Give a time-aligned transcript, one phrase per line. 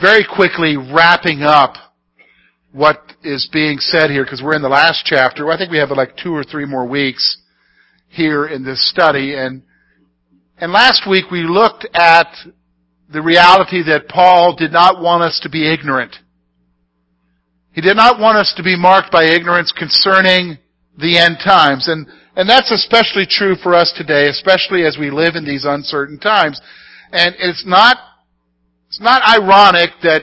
[0.00, 1.74] very quickly wrapping up
[2.72, 5.50] what is being said here because we're in the last chapter.
[5.50, 7.38] I think we have like two or three more weeks
[8.08, 9.34] here in this study.
[9.34, 9.62] And,
[10.58, 12.26] and last week we looked at
[13.12, 16.16] the reality that Paul did not want us to be ignorant.
[17.72, 20.58] He did not want us to be marked by ignorance concerning
[20.98, 21.88] the end times.
[21.88, 22.06] And,
[22.36, 26.60] and that's especially true for us today, especially as we live in these uncertain times.
[27.12, 27.96] And it's not,
[28.94, 30.22] it's not ironic that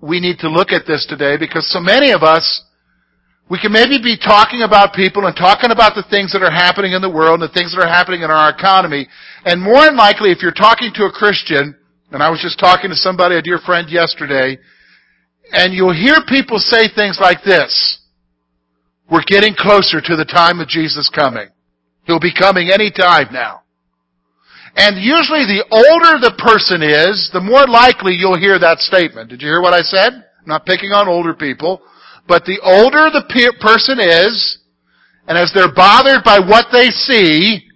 [0.00, 2.64] we need to look at this today because so many of us,
[3.50, 6.96] we can maybe be talking about people and talking about the things that are happening
[6.96, 9.06] in the world and the things that are happening in our economy.
[9.44, 11.76] And more than likely, if you're talking to a Christian,
[12.12, 14.56] and I was just talking to somebody, a dear friend yesterday,
[15.52, 18.00] and you'll hear people say things like this.
[19.10, 21.50] We're getting closer to the time of Jesus coming.
[22.06, 23.61] He'll be coming any time now.
[24.74, 29.28] And usually the older the person is, the more likely you'll hear that statement.
[29.28, 30.12] Did you hear what I said?
[30.14, 31.82] I'm not picking on older people.
[32.26, 34.58] But the older the pe- person is,
[35.28, 37.68] and as they're bothered by what they see,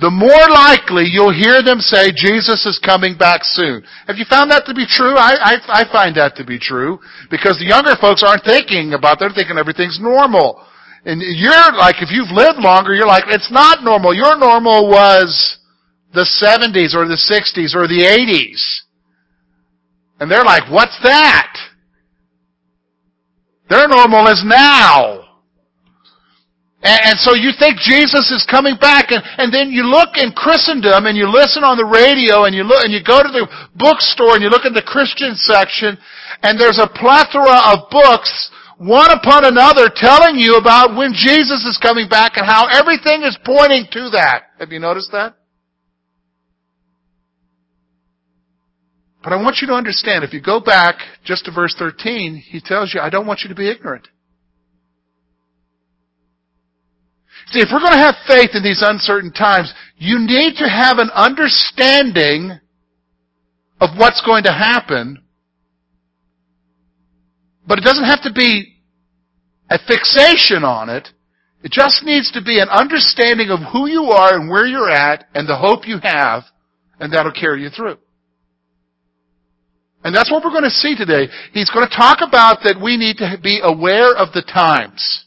[0.00, 3.82] the more likely you'll hear them say, Jesus is coming back soon.
[4.06, 5.14] Have you found that to be true?
[5.14, 6.98] I, I, I find that to be true.
[7.30, 10.66] Because the younger folks aren't thinking about, they're thinking everything's normal.
[11.06, 14.12] And you're like, if you've lived longer, you're like, it's not normal.
[14.12, 15.58] Your normal was
[16.14, 18.62] the 70s or the 60s or the 80s.
[20.20, 21.52] And they're like, what's that?
[23.68, 25.20] Their normal is now.
[26.84, 31.08] And, so you think Jesus is coming back, and, and then you look in Christendom,
[31.08, 34.36] and you listen on the radio, and you look, and you go to the bookstore,
[34.36, 35.96] and you look at the Christian section,
[36.44, 38.28] and there's a plethora of books,
[38.76, 43.38] one upon another, telling you about when Jesus is coming back and how everything is
[43.48, 44.52] pointing to that.
[44.60, 45.40] Have you noticed that?
[49.24, 52.60] But I want you to understand, if you go back just to verse 13, he
[52.60, 54.06] tells you, I don't want you to be ignorant.
[57.46, 60.98] See, if we're going to have faith in these uncertain times, you need to have
[60.98, 62.60] an understanding
[63.80, 65.22] of what's going to happen.
[67.66, 68.76] But it doesn't have to be
[69.70, 71.08] a fixation on it.
[71.62, 75.24] It just needs to be an understanding of who you are and where you're at
[75.34, 76.42] and the hope you have,
[77.00, 77.96] and that'll carry you through.
[80.04, 81.32] And that's what we're going to see today.
[81.52, 85.24] He's going to talk about that we need to be aware of the times.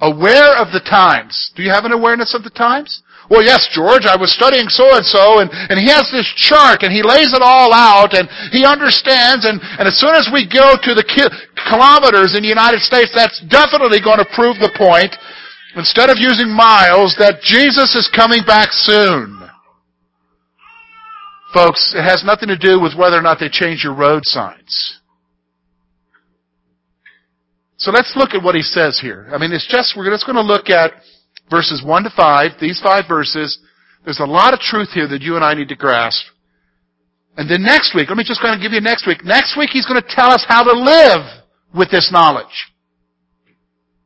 [0.00, 1.50] Aware of the times.
[1.54, 3.02] Do you have an awareness of the times?
[3.30, 6.82] Well, yes, George, I was studying so and so, and, and he has this chart,
[6.82, 10.46] and he lays it all out, and he understands, and, and as soon as we
[10.46, 11.30] go to the ki-
[11.70, 15.14] kilometers in the United States, that's definitely going to prove the point,
[15.76, 19.41] instead of using miles, that Jesus is coming back soon.
[21.52, 25.00] Folks, it has nothing to do with whether or not they change your road signs.
[27.76, 29.28] So let's look at what he says here.
[29.34, 30.92] I mean, it's just, we're just going to look at
[31.50, 33.58] verses 1 to 5, these five verses.
[34.04, 36.24] There's a lot of truth here that you and I need to grasp.
[37.36, 39.24] And then next week, let me just kind of give you next week.
[39.24, 41.42] Next week he's going to tell us how to live
[41.74, 42.70] with this knowledge.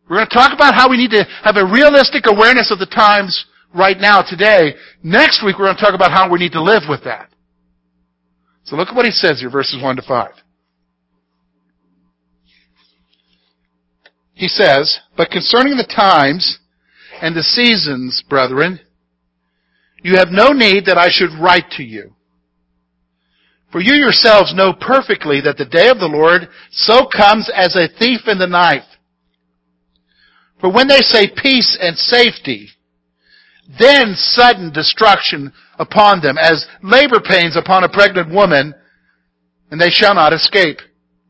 [0.09, 2.87] We're going to talk about how we need to have a realistic awareness of the
[2.87, 4.75] times right now, today.
[5.03, 7.29] Next week we're going to talk about how we need to live with that.
[8.67, 10.31] So look at what he says here, verses 1 to 5.
[14.35, 16.59] He says, But concerning the times
[17.23, 18.81] and the seasons, brethren,
[20.03, 22.13] you have no need that I should write to you.
[23.71, 27.89] For you yourselves know perfectly that the day of the Lord so comes as a
[27.89, 28.85] thief in the night.
[30.61, 32.69] For when they say peace and safety,
[33.79, 38.75] then sudden destruction upon them, as labor pains upon a pregnant woman,
[39.71, 40.79] and they shall not escape.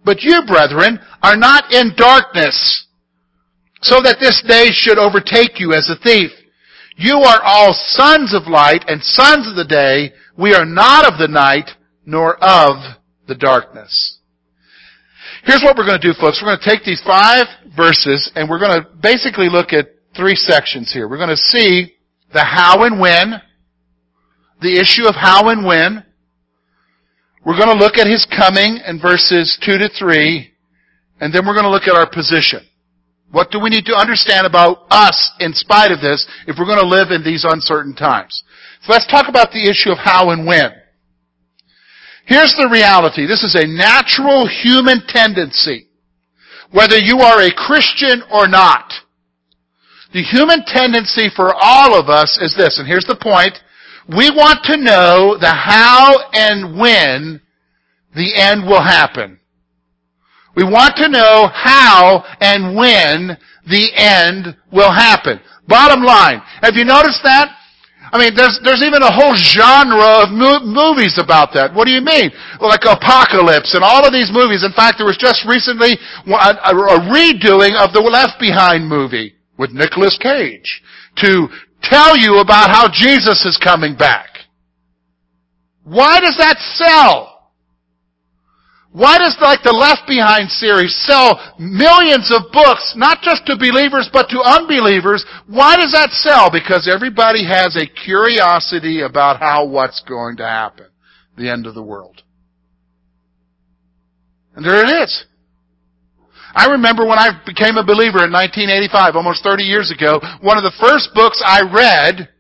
[0.04, 2.86] But you, brethren, are not in darkness,
[3.80, 6.30] so that this day should overtake you as a thief.
[6.96, 10.12] You are all sons of light and sons of the day.
[10.38, 11.70] We are not of the night,
[12.04, 12.96] nor of
[13.26, 14.18] the darkness.
[15.44, 16.40] Here's what we're going to do, folks.
[16.40, 17.46] We're going to take these five
[17.76, 21.08] verses and we're going to basically look at three sections here.
[21.08, 21.95] We're going to see
[22.32, 23.40] the how and when,
[24.61, 26.05] the issue of how and when.
[27.44, 30.50] We're going to look at his coming in verses 2 to 3,
[31.20, 32.61] and then we're going to look at our position.
[33.31, 36.81] What do we need to understand about us in spite of this if we're going
[36.81, 38.43] to live in these uncertain times?
[38.82, 40.70] So let's talk about the issue of how and when.
[42.26, 43.26] Here's the reality.
[43.26, 45.87] This is a natural human tendency.
[46.72, 48.93] Whether you are a Christian or not.
[50.12, 53.58] The human tendency for all of us is this, and here's the point.
[54.08, 57.41] We want to know the how and when
[58.14, 59.41] the end will happen.
[60.55, 63.37] We want to know how and when
[63.69, 65.41] the end will happen.
[65.69, 67.53] Bottom line, have you noticed that?
[68.12, 71.75] I mean, there's, there's even a whole genre of mo- movies about that.
[71.75, 72.31] What do you mean?
[72.62, 74.62] Like Apocalypse and all of these movies.
[74.62, 79.35] In fact, there was just recently a, a, a redoing of the Left Behind movie
[79.58, 80.82] with Nicolas Cage
[81.17, 81.49] to
[81.82, 84.29] tell you about how Jesus is coming back.
[85.85, 87.37] Why does that sell?
[88.97, 94.08] Why does like the Left Behind series sell millions of books, not just to believers,
[94.11, 95.23] but to unbelievers?
[95.47, 96.50] Why does that sell?
[96.50, 100.87] Because everybody has a curiosity about how what's going to happen.
[101.37, 102.23] The end of the world.
[104.55, 105.26] And there it is.
[106.56, 110.64] I remember when I became a believer in 1985, almost 30 years ago, one of
[110.64, 112.32] the first books I read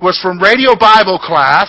[0.00, 1.66] was from radio Bible class,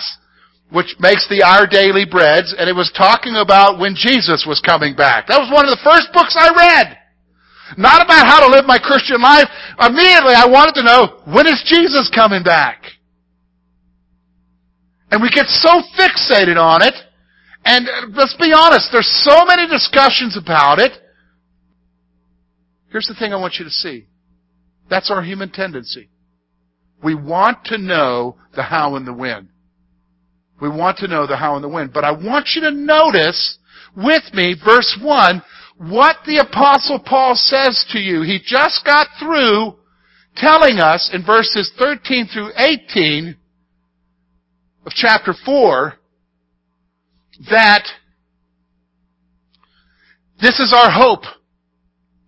[0.70, 4.94] which makes the Our Daily Breads, and it was talking about when Jesus was coming
[4.94, 5.26] back.
[5.26, 6.94] That was one of the first books I read.
[7.74, 9.50] Not about how to live my Christian life.
[9.82, 12.86] Immediately I wanted to know, when is Jesus coming back?
[15.10, 16.94] And we get so fixated on it,
[17.64, 20.94] and let's be honest, there's so many discussions about it.
[22.90, 24.06] Here's the thing I want you to see.
[24.88, 26.10] That's our human tendency.
[27.02, 29.48] We want to know the how and the when.
[30.60, 31.88] We want to know the how and the when.
[31.88, 33.58] But I want you to notice
[33.96, 35.42] with me, verse 1,
[35.78, 38.22] what the apostle Paul says to you.
[38.22, 39.76] He just got through
[40.36, 43.36] telling us in verses 13 through 18
[44.84, 45.94] of chapter 4
[47.50, 47.84] that
[50.40, 51.24] this is our hope.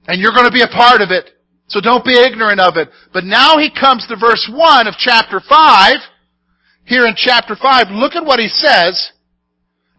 [0.06, 1.30] And you're going to be a part of it.
[1.68, 2.88] So don't be ignorant of it.
[3.12, 5.96] But now he comes to verse 1 of chapter 5
[6.84, 9.12] here in chapter 5, look at what he says.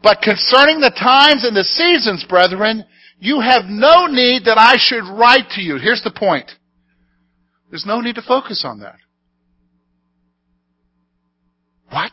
[0.01, 2.83] But concerning the times and the seasons, brethren,
[3.19, 5.77] you have no need that I should write to you.
[5.77, 6.51] Here's the point.
[7.69, 8.97] There's no need to focus on that.
[11.89, 12.11] What?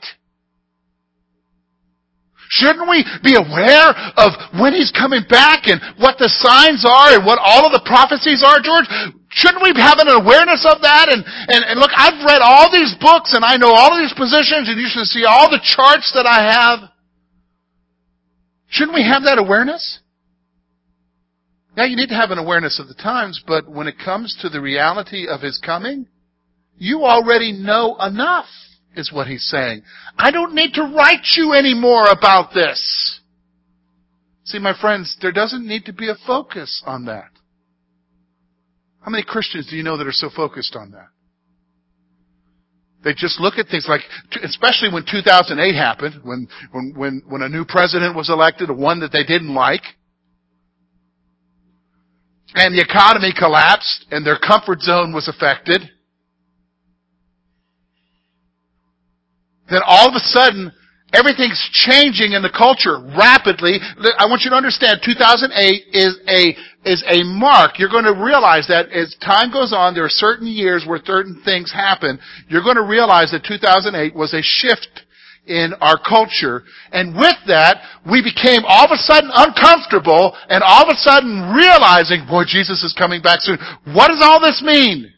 [2.50, 7.24] Shouldn't we be aware of when He's coming back and what the signs are and
[7.24, 8.90] what all of the prophecies are, George?
[9.30, 11.14] Shouldn't we have an awareness of that?
[11.14, 14.14] And, and, and look, I've read all these books and I know all of these
[14.18, 16.90] positions and you should see all the charts that I have.
[18.66, 20.00] Shouldn't we have that awareness?
[21.76, 24.48] Yeah, you need to have an awareness of the times, but when it comes to
[24.48, 26.08] the reality of His coming,
[26.76, 28.46] you already know enough,
[28.96, 29.82] is what He's saying.
[30.16, 33.20] I don't need to write you any more about this.
[34.44, 37.30] See, my friends, there doesn't need to be a focus on that.
[39.00, 41.08] How many Christians do you know that are so focused on that?
[43.02, 44.02] They just look at things like,
[44.42, 49.10] especially when 2008 happened, when, when, when, when a new president was elected, one that
[49.12, 49.82] they didn't like,
[52.54, 55.82] and the economy collapsed, and their comfort zone was affected,
[59.70, 60.72] then all of a sudden,
[61.12, 63.82] Everything's changing in the culture rapidly.
[63.82, 65.50] I want you to understand 2008
[65.90, 66.54] is a,
[66.86, 67.78] is a mark.
[67.78, 71.42] You're going to realize that as time goes on, there are certain years where certain
[71.44, 72.20] things happen.
[72.46, 75.02] You're going to realize that 2008 was a shift
[75.46, 76.62] in our culture.
[76.92, 81.50] And with that, we became all of a sudden uncomfortable and all of a sudden
[81.50, 83.58] realizing, boy, Jesus is coming back soon.
[83.90, 85.10] What does all this mean?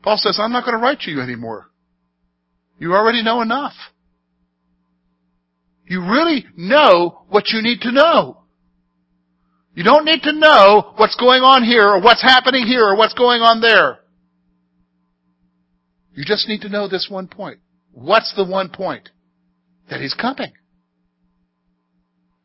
[0.00, 1.68] Paul says, I'm not going to write to you anymore.
[2.78, 3.74] You already know enough.
[5.86, 8.42] You really know what you need to know.
[9.74, 13.14] You don't need to know what's going on here or what's happening here or what's
[13.14, 13.98] going on there.
[16.14, 17.60] You just need to know this one point.
[17.92, 19.08] What's the one point?
[19.88, 20.52] That He's coming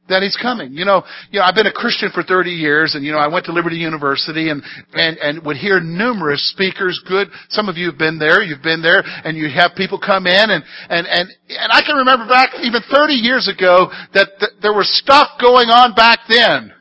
[0.10, 0.74] that he's coming.
[0.74, 3.27] You know, you know, I've been a Christian for 30 years and you know, I
[3.27, 4.62] went to Liberty University and,
[4.93, 8.81] and, and would hear numerous speakers, good, some of you have been there, you've been
[8.81, 12.50] there, and you have people come in and, and, and, and I can remember back
[12.62, 16.74] even 30 years ago that th- there was stuff going on back then.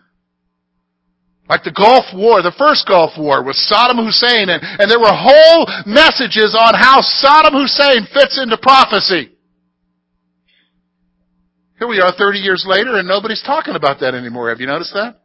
[1.48, 5.12] Like the Gulf War, the first Gulf War with Saddam Hussein and, and there were
[5.12, 9.31] whole messages on how Saddam Hussein fits into prophecy.
[11.82, 14.50] Here we are 30 years later and nobody's talking about that anymore.
[14.50, 15.18] Have you noticed that?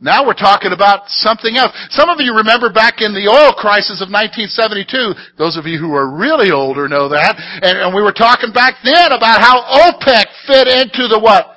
[0.00, 1.76] Now we're talking about something else.
[1.90, 5.36] Some of you remember back in the oil crisis of 1972.
[5.36, 7.36] Those of you who are really older know that.
[7.36, 11.52] And, and we were talking back then about how OPEC fit into the what?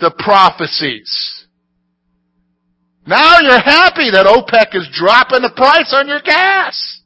[0.00, 1.46] The prophecies.
[3.06, 7.00] Now you're happy that OPEC is dropping the price on your gas.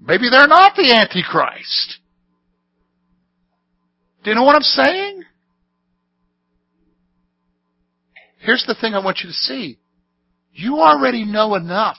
[0.00, 1.98] Maybe they're not the Antichrist.
[4.24, 5.22] Do you know what I'm saying?
[8.38, 9.78] Here's the thing I want you to see.
[10.52, 11.98] You already know enough.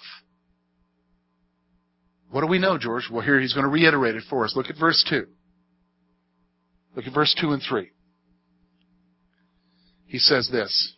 [2.31, 3.09] What do we know, George?
[3.11, 4.53] Well, here he's going to reiterate it for us.
[4.55, 5.25] Look at verse 2.
[6.95, 7.91] Look at verse 2 and 3.
[10.07, 10.93] He says this.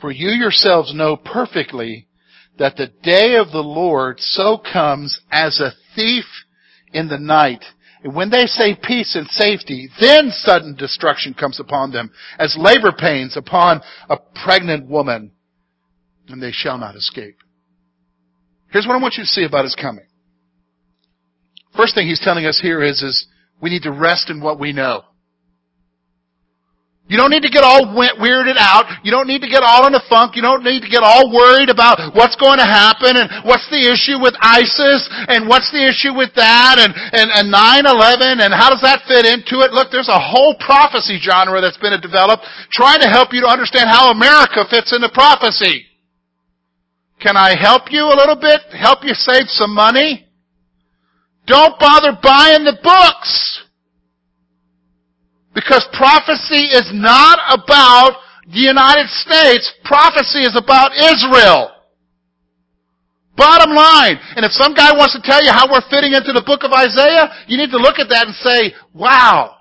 [0.00, 2.08] For you yourselves know perfectly
[2.58, 6.24] that the day of the Lord so comes as a thief
[6.92, 7.64] in the night.
[8.02, 12.92] And when they say peace and safety, then sudden destruction comes upon them, as labor
[12.96, 15.32] pains upon a pregnant woman,
[16.28, 17.36] and they shall not escape.
[18.70, 20.06] Here's what I want you to see about his coming.
[21.76, 23.26] First thing he's telling us here is, is
[23.60, 25.02] we need to rest in what we know.
[27.08, 28.84] You don't need to get all weirded out.
[29.00, 30.36] You don't need to get all in a funk.
[30.36, 33.80] You don't need to get all worried about what's going to happen and what's the
[33.80, 38.68] issue with ISIS and what's the issue with that and, and, and 9-11 and how
[38.68, 39.72] does that fit into it.
[39.72, 43.88] Look, there's a whole prophecy genre that's been developed trying to help you to understand
[43.88, 45.88] how America fits into prophecy.
[47.24, 48.60] Can I help you a little bit?
[48.76, 50.28] Help you save some money?
[51.48, 53.64] Don't bother buying the books.
[55.58, 58.14] Because prophecy is not about
[58.46, 59.66] the United States.
[59.82, 61.74] Prophecy is about Israel.
[63.34, 64.22] Bottom line.
[64.36, 66.70] And if some guy wants to tell you how we're fitting into the book of
[66.70, 69.56] Isaiah, you need to look at that and say, wow,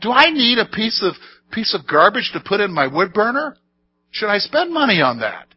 [0.00, 1.12] do I need a piece of,
[1.52, 3.58] piece of garbage to put in my wood burner?
[4.12, 5.48] Should I spend money on that?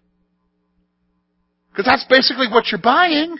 [1.71, 3.37] Because that's basically what you're buying.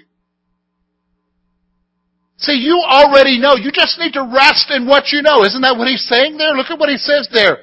[2.38, 3.56] See, you already know.
[3.56, 5.44] You just need to rest in what you know.
[5.44, 6.54] Isn't that what he's saying there?
[6.54, 7.60] Look at what he says there.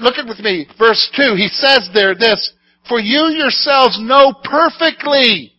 [0.00, 1.34] Look at with me, verse 2.
[1.36, 2.52] He says there this,
[2.88, 5.52] For you yourselves know perfectly.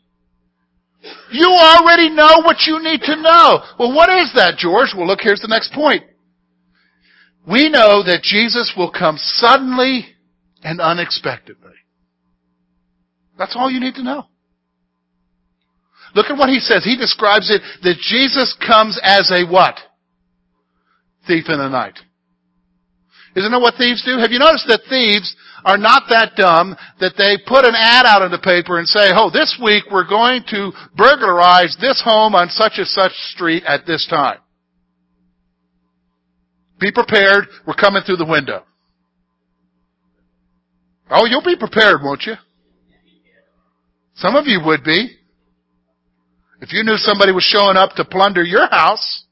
[1.31, 3.63] You already know what you need to know.
[3.79, 4.89] Well, what is that, George?
[4.95, 6.03] Well, look, here's the next point.
[7.47, 10.05] We know that Jesus will come suddenly
[10.63, 11.71] and unexpectedly.
[13.37, 14.27] That's all you need to know.
[16.15, 16.83] Look at what he says.
[16.83, 19.79] He describes it that Jesus comes as a what?
[21.27, 21.99] Thief in the night.
[23.35, 24.17] Isn't that what thieves do?
[24.19, 28.23] Have you noticed that thieves are not that dumb that they put an ad out
[28.23, 32.49] in the paper and say, oh, this week we're going to burglarize this home on
[32.49, 34.39] such and such street at this time.
[36.79, 37.45] Be prepared.
[37.65, 38.65] We're coming through the window.
[41.09, 42.33] Oh, you'll be prepared, won't you?
[44.15, 45.17] Some of you would be.
[46.61, 49.25] If you knew somebody was showing up to plunder your house,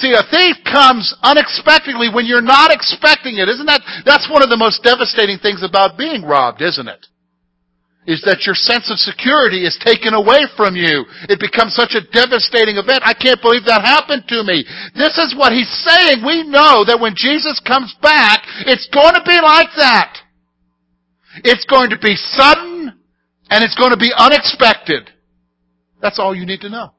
[0.00, 3.52] See, a thief comes unexpectedly when you're not expecting it.
[3.52, 7.04] Isn't that, that's one of the most devastating things about being robbed, isn't it?
[8.08, 11.04] Is that your sense of security is taken away from you.
[11.28, 13.04] It becomes such a devastating event.
[13.04, 14.64] I can't believe that happened to me.
[14.96, 16.24] This is what he's saying.
[16.24, 20.16] We know that when Jesus comes back, it's going to be like that.
[21.44, 22.99] It's going to be sudden,
[23.50, 25.10] and it's going to be unexpected.
[26.00, 26.94] That's all you need to know.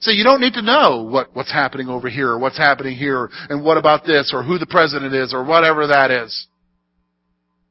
[0.00, 3.30] So you don't need to know what, what's happening over here or what's happening here
[3.48, 6.46] and what about this or who the president is or whatever that is.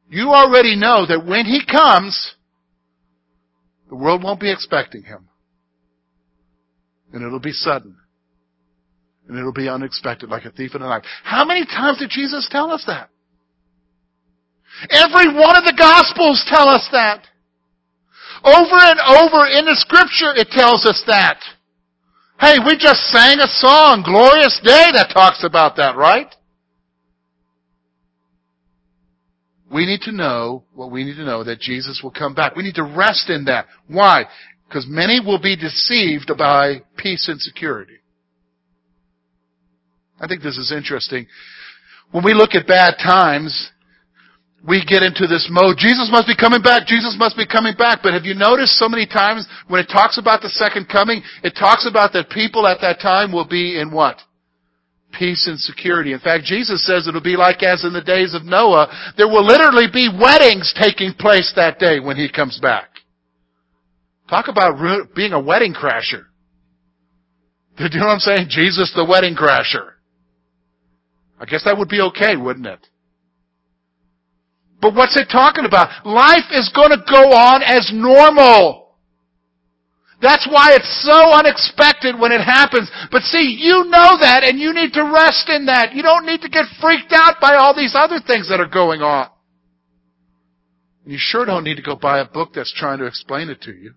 [0.10, 2.36] You already know that when he comes,
[3.90, 5.28] the world won't be expecting him.
[7.14, 7.96] And it'll be sudden.
[9.28, 11.04] And it'll be unexpected like a thief in the night.
[11.24, 13.10] How many times did Jesus tell us that?
[14.90, 17.26] Every one of the Gospels tell us that.
[18.44, 21.42] Over and over in the Scripture it tells us that.
[22.40, 26.34] Hey, we just sang a song, Glorious Day, that talks about that, right?
[29.72, 32.56] We need to know what we need to know that Jesus will come back.
[32.56, 33.66] We need to rest in that.
[33.88, 34.26] Why?
[34.68, 37.98] Because many will be deceived by peace and security.
[40.20, 41.28] I think this is interesting.
[42.12, 43.72] When we look at bad times,
[44.66, 48.00] we get into this mode, Jesus must be coming back, Jesus must be coming back.
[48.02, 51.54] But have you noticed so many times when it talks about the second coming, it
[51.58, 54.18] talks about that people at that time will be in what?
[55.14, 56.12] Peace and security.
[56.12, 59.14] In fact, Jesus says it'll be like as in the days of Noah.
[59.16, 62.90] There will literally be weddings taking place that day when He comes back.
[64.30, 64.76] Talk about
[65.16, 66.26] being a wedding crasher.
[67.78, 68.48] Do you know what I'm saying?
[68.50, 69.92] Jesus the wedding crasher.
[71.40, 72.86] I guess that would be okay, wouldn't it?
[74.82, 76.06] But what's it talking about?
[76.06, 78.96] Life is going to go on as normal.
[80.22, 82.90] That's why it's so unexpected when it happens.
[83.12, 85.94] But see, you know that and you need to rest in that.
[85.94, 89.02] You don't need to get freaked out by all these other things that are going
[89.02, 89.30] on.
[91.06, 93.72] You sure don't need to go buy a book that's trying to explain it to
[93.72, 93.94] you.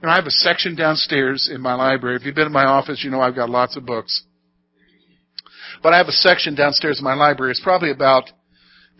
[0.00, 2.16] You know, I have a section downstairs in my library.
[2.16, 4.24] If you've been in my office, you know I've got lots of books.
[5.82, 7.52] But I have a section downstairs in my library.
[7.52, 8.24] It's probably about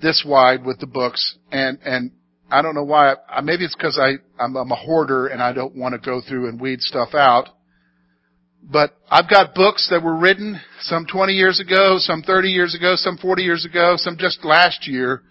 [0.00, 2.12] this wide with the books, and and
[2.50, 3.14] I don't know why.
[3.28, 6.20] I, Maybe it's because I I'm, I'm a hoarder and I don't want to go
[6.26, 7.48] through and weed stuff out.
[8.62, 12.94] But I've got books that were written some 20 years ago, some 30 years ago,
[12.96, 15.22] some 40 years ago, some just last year,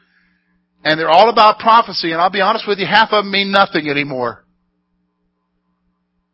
[0.83, 2.11] and they're all about prophecy.
[2.11, 4.45] And I'll be honest with you, half of them mean nothing anymore.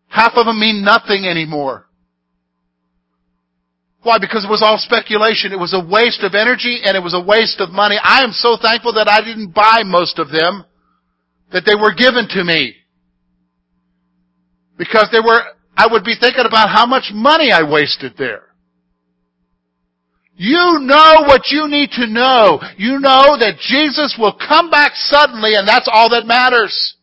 [0.08, 1.88] Half of them mean nothing anymore.
[4.06, 4.20] Why?
[4.20, 5.52] Because it was all speculation.
[5.52, 7.98] It was a waste of energy and it was a waste of money.
[7.98, 10.64] I am so thankful that I didn't buy most of them,
[11.52, 12.76] that they were given to me.
[14.78, 15.42] Because they were,
[15.76, 18.44] I would be thinking about how much money I wasted there.
[20.36, 22.62] You know what you need to know.
[22.78, 26.96] You know that Jesus will come back suddenly and that's all that matters.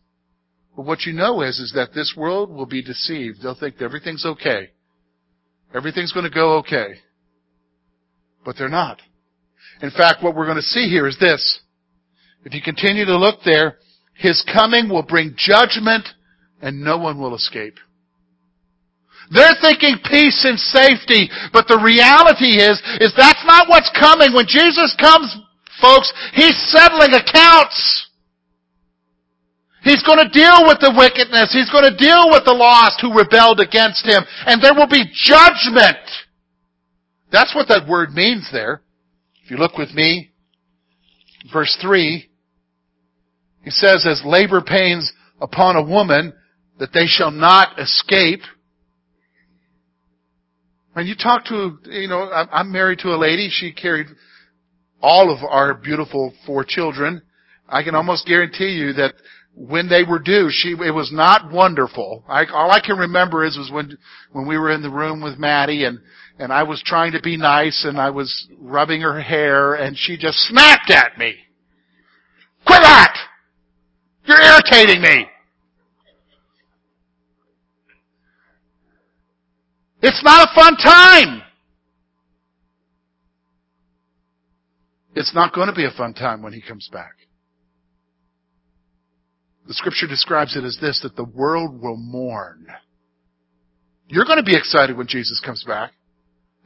[0.73, 3.41] But what you know is, is that this world will be deceived.
[3.43, 4.69] They'll think everything's okay.
[5.73, 6.95] Everything's going to go okay.
[8.45, 9.01] But they're not.
[9.81, 11.61] In fact, what we're going to see here is this.
[12.45, 13.77] If you continue to look there,
[14.13, 16.07] His coming will bring judgment
[16.61, 17.75] and no one will escape.
[19.31, 24.33] They're thinking peace and safety, but the reality is, is that's not what's coming.
[24.33, 25.35] When Jesus comes,
[25.81, 28.09] folks, He's settling accounts.
[29.83, 31.51] He's going to deal with the wickedness.
[31.51, 34.23] He's going to deal with the lost who rebelled against him.
[34.45, 35.99] And there will be judgment.
[37.31, 38.81] That's what that word means there.
[39.43, 40.31] If you look with me,
[41.51, 42.29] verse 3,
[43.63, 46.33] he says, as labor pains upon a woman,
[46.79, 48.41] that they shall not escape.
[50.93, 54.07] When you talk to, you know, I'm married to a lady, she carried
[55.01, 57.21] all of our beautiful four children.
[57.67, 59.15] I can almost guarantee you that
[59.55, 62.23] when they were due, she it was not wonderful.
[62.27, 63.97] I, all I can remember is was when
[64.31, 65.99] when we were in the room with Maddie and
[66.39, 70.17] and I was trying to be nice and I was rubbing her hair and she
[70.17, 71.35] just snapped at me.
[72.65, 73.15] Quit that!
[74.25, 75.27] You're irritating me.
[80.01, 81.43] It's not a fun time.
[85.15, 87.22] It's not going to be a fun time when he comes back.
[89.67, 92.67] The scripture describes it as this, that the world will mourn.
[94.07, 95.93] You're going to be excited when Jesus comes back,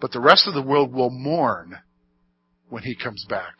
[0.02, 1.78] but the rest of the world will mourn
[2.70, 3.56] when he comes back.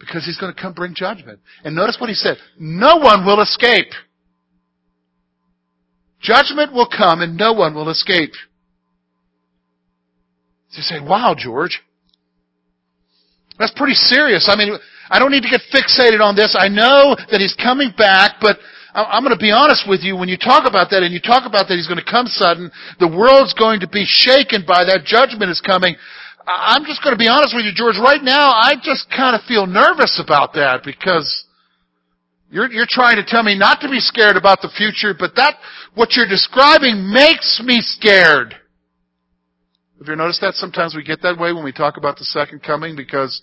[0.00, 1.40] Because he's going to come bring judgment.
[1.64, 2.38] And notice what he said.
[2.58, 3.90] No one will escape.
[6.20, 8.32] Judgment will come and no one will escape.
[10.70, 11.80] So you say, wow, George.
[13.58, 14.48] That's pretty serious.
[14.50, 14.78] I mean,
[15.10, 16.56] I don't need to get fixated on this.
[16.58, 18.58] I know that He's coming back, but
[18.94, 20.16] I'm going to be honest with you.
[20.16, 22.70] When you talk about that and you talk about that He's going to come sudden,
[22.98, 25.04] the world's going to be shaken by that.
[25.04, 25.96] Judgment is coming.
[26.48, 28.00] I'm just going to be honest with you, George.
[28.00, 31.28] Right now, I just kind of feel nervous about that because
[32.50, 35.56] you're, you're trying to tell me not to be scared about the future, but that,
[35.94, 38.56] what you're describing makes me scared.
[39.98, 42.62] Have you noticed that sometimes we get that way when we talk about the second
[42.62, 43.42] coming because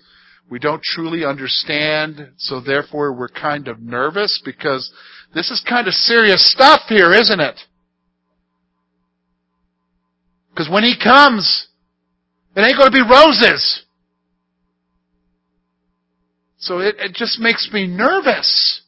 [0.50, 4.92] we don't truly understand, so therefore we're kind of nervous because
[5.34, 7.60] this is kind of serious stuff here, isn't it?
[10.52, 11.68] Because when he comes,
[12.56, 13.84] it ain't going to be roses.
[16.58, 18.82] So it, it just makes me nervous.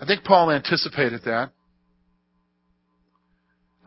[0.00, 1.50] I think Paul anticipated that.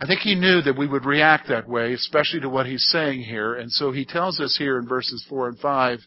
[0.02, 3.24] I think he knew that we would react that way, especially to what he's saying
[3.24, 6.00] here, and so he tells us here in verses 4 and 5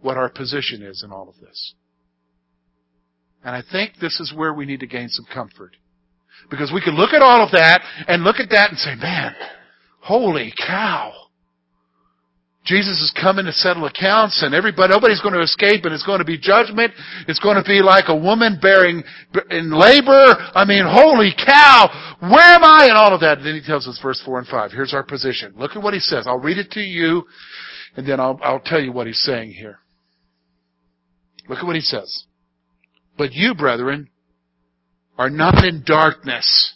[0.00, 1.74] what our position is in all of this.
[3.44, 5.76] And I think this is where we need to gain some comfort.
[6.50, 9.34] Because we can look at all of that and look at that and say, man,
[10.00, 11.12] holy cow.
[12.64, 16.18] Jesus is coming to settle accounts and everybody, nobody's going to escape and it's going
[16.18, 16.92] to be judgment.
[17.26, 19.02] It's going to be like a woman bearing
[19.50, 20.36] in labor.
[20.54, 22.86] I mean, holy cow, where am I?
[22.88, 23.38] And all of that.
[23.38, 24.72] And then he tells us verse 4 and 5.
[24.72, 25.54] Here's our position.
[25.56, 26.26] Look at what he says.
[26.26, 27.24] I'll read it to you.
[27.96, 29.78] and then I'll, I'll tell you what he's saying here.
[31.48, 32.24] Look at what he says.
[33.16, 34.10] But you, brethren,
[35.18, 36.74] are not in darkness,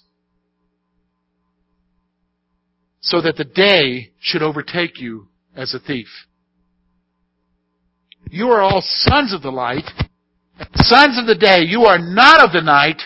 [3.00, 6.08] so that the day should overtake you as a thief.
[8.30, 9.88] You are all sons of the light,
[10.74, 11.60] sons of the day.
[11.60, 13.02] You are not of the night,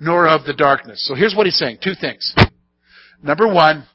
[0.00, 1.06] nor of the darkness.
[1.06, 1.78] So here's what he's saying.
[1.82, 2.34] Two things.
[3.22, 3.86] Number one,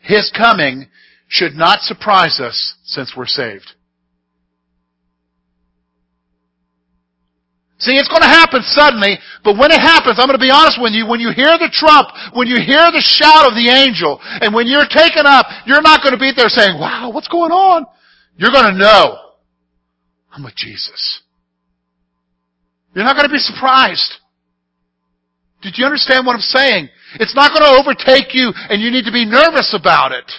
[0.00, 0.86] his coming
[1.28, 3.72] should not surprise us since we're saved.
[7.82, 10.78] See, it's going to happen suddenly, but when it happens, I'm going to be honest
[10.78, 14.22] with you, when you hear the trump, when you hear the shout of the angel,
[14.22, 17.50] and when you're taken up, you're not going to be there saying, wow, what's going
[17.50, 17.84] on?
[18.36, 19.18] You're going to know,
[20.30, 21.22] I'm with Jesus.
[22.94, 24.14] You're not going to be surprised.
[25.60, 26.88] Did you understand what I'm saying?
[27.18, 30.30] It's not going to overtake you and you need to be nervous about it.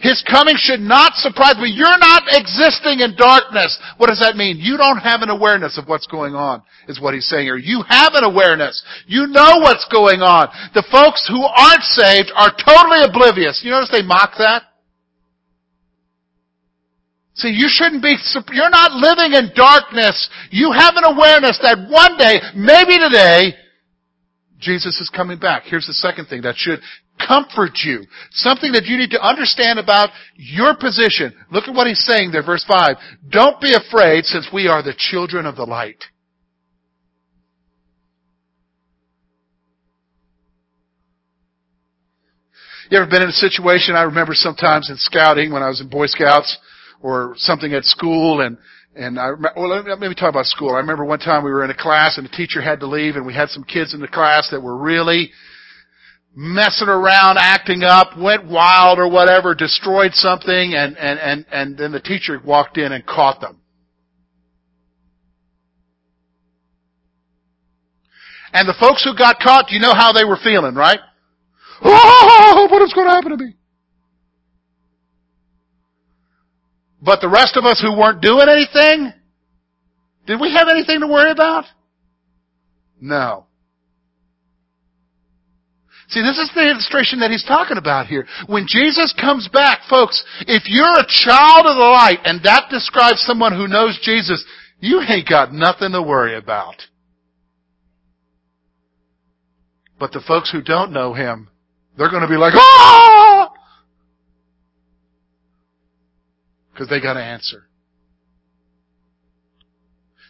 [0.00, 1.72] His coming should not surprise me.
[1.76, 3.78] You're not existing in darkness.
[3.98, 4.56] What does that mean?
[4.58, 7.58] You don't have an awareness of what's going on, is what he's saying here.
[7.58, 8.82] You have an awareness.
[9.06, 10.48] You know what's going on.
[10.72, 13.60] The folks who aren't saved are totally oblivious.
[13.62, 14.62] You notice they mock that?
[17.34, 18.16] See, you shouldn't be,
[18.52, 20.28] you're not living in darkness.
[20.50, 23.56] You have an awareness that one day, maybe today,
[24.58, 25.64] Jesus is coming back.
[25.64, 26.80] Here's the second thing that should
[27.26, 28.04] comfort you.
[28.32, 31.32] Something that you need to understand about your position.
[31.50, 32.96] Look at what he's saying there, verse 5.
[33.30, 36.04] Don't be afraid since we are the children of the light.
[42.90, 45.88] You ever been in a situation, I remember sometimes in scouting when I was in
[45.88, 46.58] Boy Scouts
[47.00, 48.58] or something at school and
[48.96, 50.70] and I well let me talk about school.
[50.74, 53.14] I remember one time we were in a class and the teacher had to leave
[53.14, 55.30] and we had some kids in the class that were really
[56.34, 61.92] messing around, acting up, went wild or whatever, destroyed something, and, and, and, and then
[61.92, 63.58] the teacher walked in and caught them.
[68.52, 70.98] And the folks who got caught, you know how they were feeling, right?
[71.82, 73.54] Oh, what is going to happen to me?
[77.02, 79.12] But the rest of us who weren't doing anything,
[80.26, 81.64] did we have anything to worry about?
[83.00, 83.46] No.
[86.10, 88.26] See, this is the illustration that he's talking about here.
[88.48, 93.20] When Jesus comes back, folks, if you're a child of the light, and that describes
[93.20, 94.44] someone who knows Jesus,
[94.80, 96.82] you ain't got nothing to worry about.
[100.00, 101.48] But the folks who don't know him,
[101.96, 103.52] they're going to be like, ah!
[106.72, 107.68] Because they got to answer.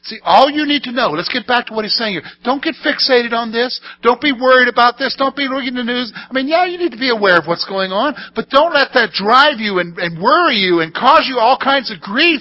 [0.02, 2.22] See, all you need to know, let's get back to what he's saying here.
[2.42, 3.80] Don't get fixated on this.
[4.02, 5.14] Don't be worried about this.
[5.18, 6.10] Don't be reading the news.
[6.14, 8.88] I mean, yeah, you need to be aware of what's going on, but don't let
[8.94, 12.40] that drive you and, and worry you and cause you all kinds of grief.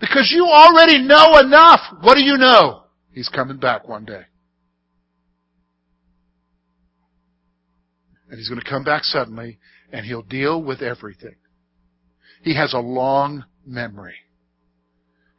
[0.00, 1.80] Because you already know enough.
[2.02, 2.84] What do you know?
[3.12, 4.22] He's coming back one day.
[8.30, 9.58] And he's going to come back suddenly
[9.90, 11.34] and he'll deal with everything.
[12.42, 14.14] He has a long memory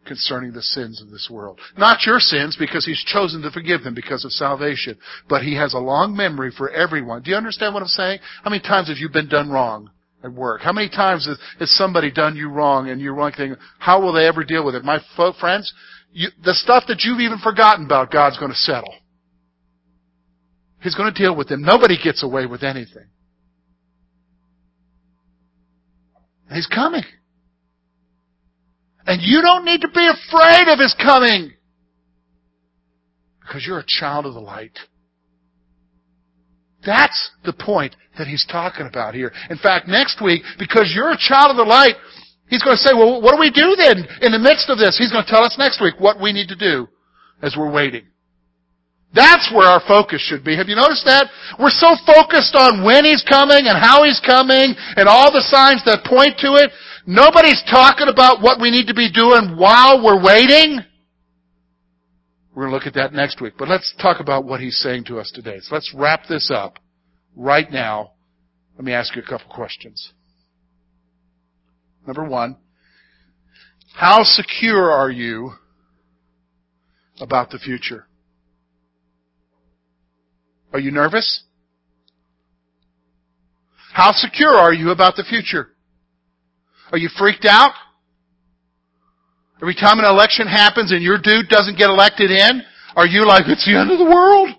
[0.10, 1.60] concerning the sins of this world.
[1.78, 4.98] Not your sins, because He's chosen to forgive them because of salvation.
[5.30, 7.22] But He has a long memory for everyone.
[7.22, 8.19] Do you understand what I'm saying?
[8.43, 9.91] How many times have you been done wrong?
[10.22, 10.60] At work.
[10.60, 13.32] How many times has, has somebody done you wrong and you're wrong?
[13.78, 14.84] How will they ever deal with it?
[14.84, 15.00] My
[15.39, 15.74] friends,
[16.12, 18.93] you, the stuff that you've even forgotten about, God's going to settle.
[20.82, 21.62] He's going to deal with them.
[21.62, 23.06] Nobody gets away with anything.
[26.52, 27.04] He's coming.
[29.10, 31.54] And you don't need to be afraid of His coming.
[33.41, 34.78] Because you're a child of the light.
[36.86, 39.34] That's the point that he's talking about here.
[39.50, 41.95] In fact, next week, because you're a child of the light,
[42.48, 44.95] he's going to say, well, what do we do then in the midst of this?
[44.95, 46.88] He's going to tell us next week what we need to do
[47.41, 48.06] as we're waiting.
[49.13, 50.56] That's where our focus should be.
[50.56, 51.28] Have you noticed that?
[51.58, 55.82] We're so focused on when He's coming and how He's coming and all the signs
[55.89, 56.69] that point to it
[57.12, 60.80] Nobody's talking about what we need to be doing while we're waiting.
[62.54, 63.54] We're going to look at that next week.
[63.58, 65.58] But let's talk about what he's saying to us today.
[65.60, 66.78] So let's wrap this up
[67.36, 68.12] right now.
[68.76, 70.13] Let me ask you a couple questions.
[72.06, 72.58] Number one,
[73.95, 75.54] how secure are you
[77.19, 78.06] about the future?
[80.74, 81.41] Are you nervous?
[83.93, 85.69] How secure are you about the future?
[86.91, 87.71] Are you freaked out?
[89.62, 92.62] Every time an election happens and your dude doesn't get elected in,
[92.95, 94.49] are you like, it's the end of the world?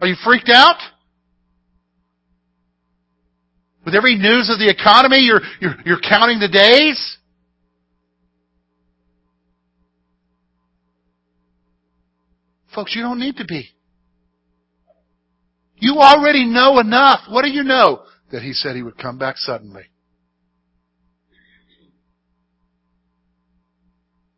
[0.00, 0.76] Are you freaked out?
[3.84, 7.18] With every news of the economy, you're, you're, you're counting the days?
[12.74, 13.68] Folks, you don't need to be.
[15.82, 17.22] You already know enough.
[17.28, 18.04] What do you know?
[18.30, 19.82] That he said he would come back suddenly.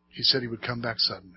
[0.09, 1.33] He said he would come back suddenly.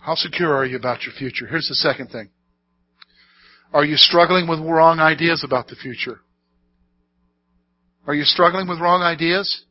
[0.00, 1.46] How secure are you about your future?
[1.46, 2.30] Here's the second thing.
[3.74, 6.20] Are you struggling with wrong ideas about the future?
[8.06, 9.64] Are you struggling with wrong ideas?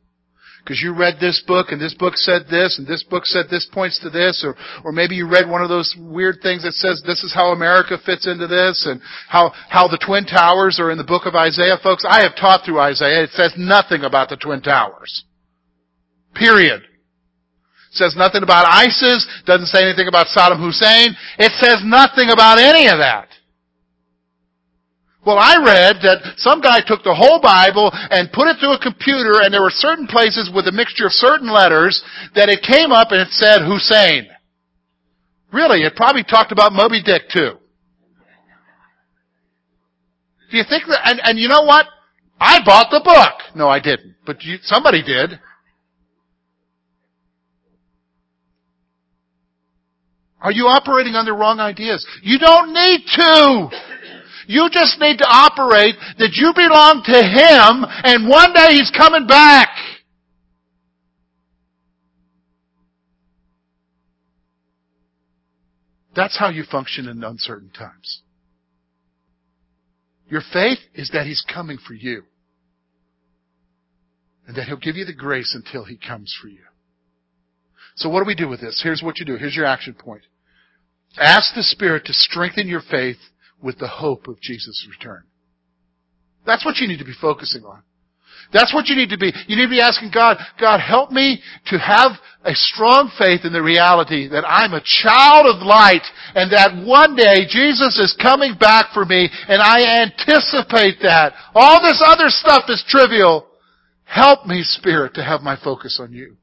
[0.62, 3.66] Because you read this book and this book said this and this book said this
[3.72, 7.02] points to this or, or maybe you read one of those weird things that says
[7.06, 10.98] this is how America fits into this and how, how the Twin Towers are in
[10.98, 11.78] the book of Isaiah.
[11.82, 13.24] Folks, I have taught through Isaiah.
[13.24, 15.24] It says nothing about the Twin Towers.
[16.34, 16.82] Period.
[16.82, 21.16] It says nothing about ISIS, doesn't say anything about Saddam Hussein.
[21.38, 23.29] It says nothing about any of that.
[25.24, 28.80] Well, I read that some guy took the whole Bible and put it through a
[28.80, 32.02] computer and there were certain places with a mixture of certain letters
[32.34, 34.26] that it came up and it said Hussein.
[35.52, 37.60] Really, it probably talked about Moby Dick too.
[40.50, 41.86] Do you think that, and, and you know what?
[42.40, 43.54] I bought the book.
[43.54, 44.16] No, I didn't.
[44.24, 45.38] But you, somebody did.
[50.40, 52.06] Are you operating under wrong ideas?
[52.22, 53.68] You don't need to.
[54.46, 59.26] You just need to operate that you belong to Him and one day He's coming
[59.26, 59.68] back.
[66.14, 68.22] That's how you function in uncertain times.
[70.28, 72.24] Your faith is that He's coming for you.
[74.46, 76.62] And that He'll give you the grace until He comes for you.
[77.96, 78.80] So what do we do with this?
[78.82, 79.36] Here's what you do.
[79.36, 80.22] Here's your action point.
[81.18, 83.18] Ask the Spirit to strengthen your faith
[83.62, 85.24] with the hope of Jesus' return.
[86.46, 87.82] That's what you need to be focusing on.
[88.52, 89.32] That's what you need to be.
[89.46, 93.52] You need to be asking God, God, help me to have a strong faith in
[93.52, 96.02] the reality that I'm a child of light
[96.34, 101.34] and that one day Jesus is coming back for me and I anticipate that.
[101.54, 103.46] All this other stuff is trivial.
[104.04, 106.36] Help me, Spirit, to have my focus on you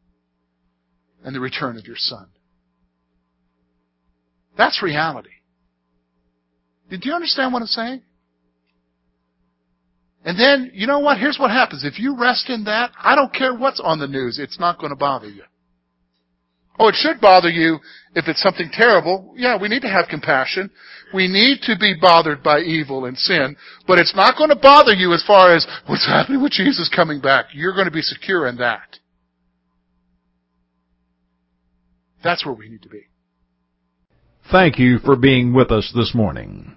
[1.23, 2.27] and the return of your Son.
[4.57, 5.29] That's reality.
[6.89, 8.01] Did you understand what I'm saying?
[10.23, 11.17] And then, you know what?
[11.17, 11.85] Here's what happens.
[11.85, 14.39] If you rest in that, I don't care what's on the news.
[14.39, 15.43] It's not going to bother you.
[16.79, 17.79] Oh, it should bother you
[18.13, 19.33] if it's something terrible.
[19.35, 20.69] Yeah, we need to have compassion.
[21.13, 23.55] We need to be bothered by evil and sin,
[23.87, 27.19] but it's not going to bother you as far as what's happening with Jesus coming
[27.19, 27.47] back.
[27.53, 28.99] You're going to be secure in that.
[32.23, 33.03] That's where we need to be.
[34.51, 36.76] Thank you for being with us this morning.